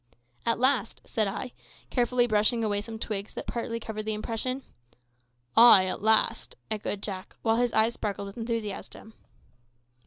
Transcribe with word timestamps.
"At 0.47 0.57
last!" 0.57 1.03
said 1.05 1.27
I, 1.27 1.51
carefully 1.91 2.25
brushing 2.25 2.63
away 2.63 2.81
some 2.81 2.97
twigs 2.97 3.35
that 3.35 3.45
partly 3.45 3.79
covered 3.79 4.01
the 4.05 4.15
impression. 4.15 4.63
"Ay, 5.55 5.85
at 5.85 6.01
last!" 6.01 6.55
echoed 6.71 7.03
Jack, 7.03 7.35
while 7.43 7.57
his 7.57 7.71
eyes 7.73 7.93
sparkled 7.93 8.25
with 8.25 8.35
enthusiasm. 8.37 9.13